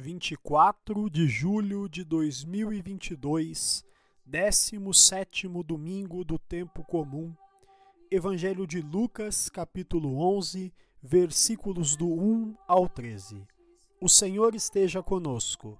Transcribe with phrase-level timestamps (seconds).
[0.00, 3.84] 24 de julho de 2022,
[4.24, 7.34] 17 domingo do tempo comum.
[8.08, 10.72] Evangelho de Lucas, capítulo 11,
[11.02, 13.44] versículos do 1 ao 13.
[14.00, 15.76] O Senhor esteja conosco.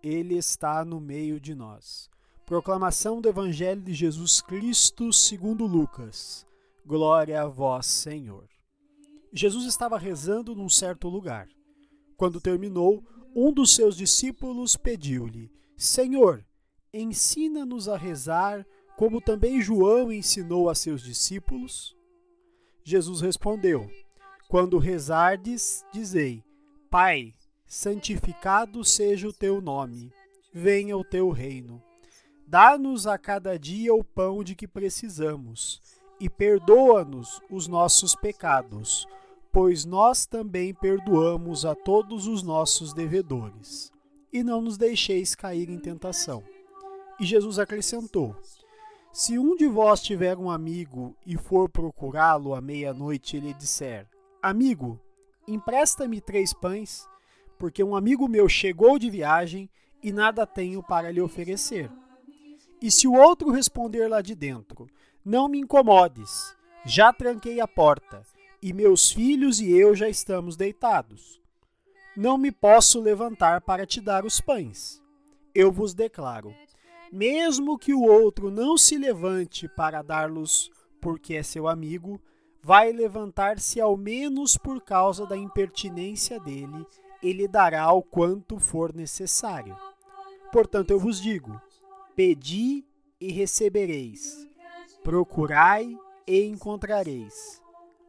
[0.00, 2.08] Ele está no meio de nós.
[2.46, 6.46] Proclamação do Evangelho de Jesus Cristo, segundo Lucas.
[6.86, 8.48] Glória a vós, Senhor.
[9.32, 11.48] Jesus estava rezando num certo lugar.
[12.16, 13.04] Quando terminou,
[13.36, 16.42] um dos seus discípulos pediu-lhe: Senhor,
[16.90, 21.94] ensina-nos a rezar, como também João ensinou a seus discípulos.
[22.82, 23.90] Jesus respondeu:
[24.48, 26.42] Quando rezardes, dizei:
[26.90, 27.34] Pai,
[27.66, 30.10] santificado seja o teu nome,
[30.50, 31.82] venha o teu reino.
[32.46, 35.82] Dá-nos a cada dia o pão de que precisamos
[36.18, 39.06] e perdoa-nos os nossos pecados
[39.56, 43.90] pois nós também perdoamos a todos os nossos devedores.
[44.30, 46.44] E não nos deixeis cair em tentação.
[47.18, 48.36] E Jesus acrescentou:
[49.10, 54.06] Se um de vós tiver um amigo e for procurá-lo à meia-noite e lhe disser:
[54.42, 55.00] Amigo,
[55.48, 57.08] empresta-me três pães,
[57.58, 59.70] porque um amigo meu chegou de viagem
[60.02, 61.90] e nada tenho para lhe oferecer.
[62.78, 64.86] E se o outro responder lá de dentro:
[65.24, 68.22] Não me incomodes, já tranquei a porta
[68.66, 71.40] e meus filhos e eu já estamos deitados.
[72.16, 75.00] Não me posso levantar para te dar os pães.
[75.54, 76.52] Eu vos declaro:
[77.12, 80.68] mesmo que o outro não se levante para dar-los
[81.00, 82.20] porque é seu amigo,
[82.60, 86.84] vai levantar-se ao menos por causa da impertinência dele,
[87.22, 89.76] e lhe dará o quanto for necessário.
[90.50, 91.60] Portanto, eu vos digo:
[92.16, 92.84] pedi
[93.20, 94.44] e recebereis,
[95.04, 97.64] procurai e encontrareis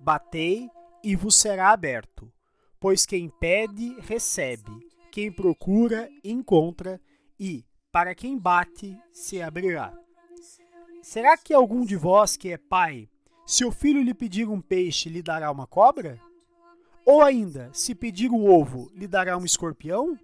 [0.00, 0.70] Batei
[1.04, 2.32] e vos será aberto.
[2.80, 4.70] Pois quem pede, recebe,
[5.12, 6.98] quem procura, encontra,
[7.38, 9.92] e, para quem bate, se abrirá.
[11.02, 13.08] Será que algum de vós que é pai,
[13.46, 16.18] se o filho lhe pedir um peixe, lhe dará uma cobra?
[17.04, 20.18] Ou ainda, se pedir um ovo, lhe dará um escorpião?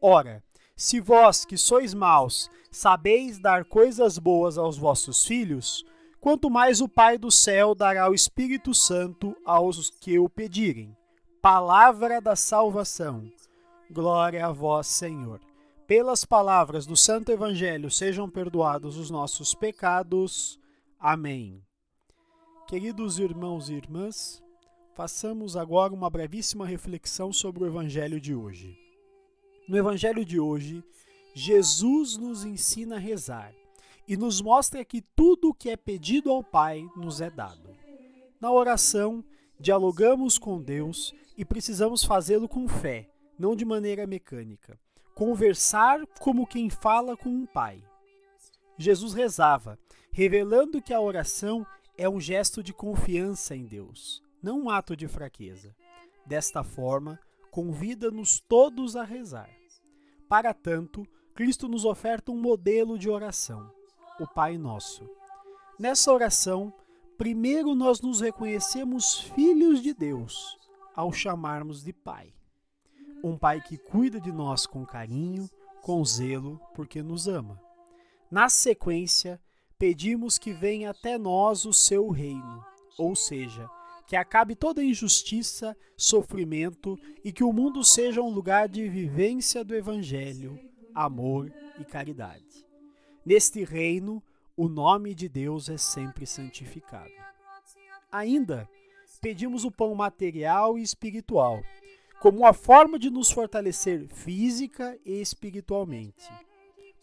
[0.00, 0.44] Ora,
[0.76, 5.84] se vós que sois maus sabeis dar coisas boas aos vossos filhos,
[6.20, 10.96] quanto mais o Pai do céu dará o Espírito Santo aos que o pedirem.
[11.40, 13.30] Palavra da salvação.
[13.90, 15.40] Glória a vós, Senhor.
[15.86, 20.58] Pelas palavras do Santo Evangelho sejam perdoados os nossos pecados.
[20.98, 21.62] Amém.
[22.66, 24.42] Queridos irmãos e irmãs,
[24.94, 28.76] façamos agora uma brevíssima reflexão sobre o Evangelho de hoje.
[29.66, 30.84] No Evangelho de hoje,
[31.32, 33.54] Jesus nos ensina a rezar
[34.08, 37.76] e nos mostra que tudo o que é pedido ao Pai nos é dado.
[38.40, 39.22] Na oração,
[39.60, 44.80] dialogamos com Deus e precisamos fazê-lo com fé, não de maneira mecânica.
[45.14, 47.84] Conversar como quem fala com um pai.
[48.78, 49.78] Jesus rezava,
[50.10, 55.06] revelando que a oração é um gesto de confiança em Deus, não um ato de
[55.06, 55.74] fraqueza.
[56.24, 57.18] Desta forma,
[57.50, 59.50] convida-nos todos a rezar.
[60.28, 63.76] Para tanto, Cristo nos oferta um modelo de oração
[64.18, 65.08] o Pai Nosso.
[65.78, 66.72] Nessa oração,
[67.16, 70.56] primeiro nós nos reconhecemos filhos de Deus
[70.94, 72.34] ao chamarmos de Pai.
[73.22, 75.48] Um Pai que cuida de nós com carinho,
[75.82, 77.60] com zelo, porque nos ama.
[78.30, 79.40] Na sequência,
[79.78, 82.64] pedimos que venha até nós o seu reino,
[82.98, 83.68] ou seja,
[84.06, 89.74] que acabe toda injustiça, sofrimento e que o mundo seja um lugar de vivência do
[89.74, 90.58] Evangelho,
[90.94, 92.67] amor e caridade.
[93.28, 94.22] Neste reino,
[94.56, 97.12] o nome de Deus é sempre santificado.
[98.10, 98.66] Ainda,
[99.20, 101.62] pedimos o pão material e espiritual,
[102.22, 106.26] como uma forma de nos fortalecer física e espiritualmente.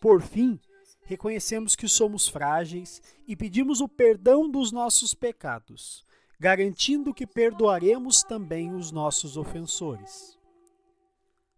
[0.01, 0.59] Por fim,
[1.03, 6.03] reconhecemos que somos frágeis e pedimos o perdão dos nossos pecados,
[6.39, 10.39] garantindo que perdoaremos também os nossos ofensores.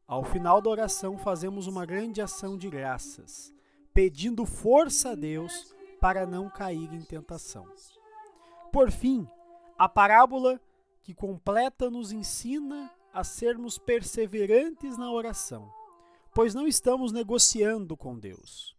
[0.06, 3.56] Ao final da oração, fazemos uma grande ação de graças
[3.98, 7.66] pedindo força a Deus para não cair em tentação.
[8.72, 9.28] Por fim,
[9.76, 10.62] a parábola
[11.02, 15.68] que completa nos ensina a sermos perseverantes na oração,
[16.32, 18.78] pois não estamos negociando com Deus.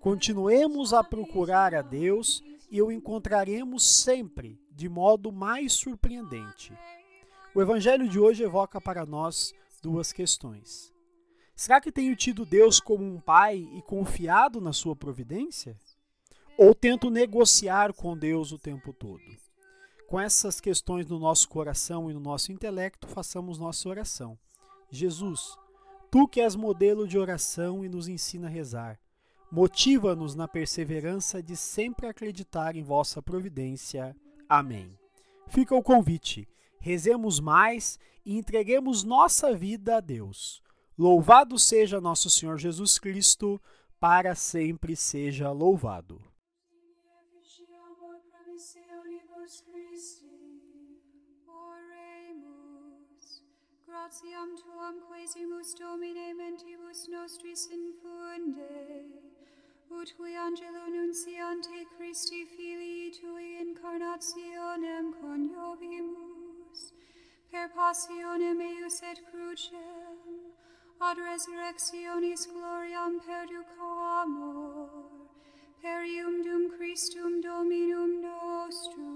[0.00, 6.72] Continuemos a procurar a Deus e o encontraremos sempre de modo mais surpreendente.
[7.54, 9.52] O Evangelho de hoje evoca para nós
[9.82, 10.93] duas questões.
[11.56, 15.76] Será que tenho tido Deus como um pai e confiado na sua providência?
[16.58, 19.22] Ou tento negociar com Deus o tempo todo?
[20.08, 24.38] Com essas questões no nosso coração e no nosso intelecto, façamos nossa oração.
[24.90, 25.56] Jesus,
[26.10, 28.98] tu que és modelo de oração e nos ensina a rezar,
[29.50, 34.14] motiva-nos na perseverança de sempre acreditar em vossa providência.
[34.48, 34.98] Amém.
[35.48, 36.48] Fica o convite.
[36.80, 40.63] Rezemos mais e entreguemos nossa vida a Deus.
[40.96, 43.60] Louvado seja nosso Senhor Jesus Cristo,
[43.98, 46.22] para sempre seja louvado.
[54.04, 59.06] Gratiam tuam quesimus Domine mentibus nostris infunde,
[59.90, 66.92] ut qui angelo nunciante Christi Filii Tui incarnationem coniovimus,
[67.50, 70.03] per passionem eius et crucem,
[71.14, 74.88] ad resurrectionis gloriam perducamur,
[75.80, 79.13] per ium dum Christum Dominum nostrum.